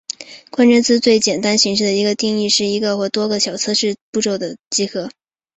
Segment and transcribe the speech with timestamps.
[0.49, 5.11] 关键字最简单形式的定义是一个或多个最小测试步骤的集合。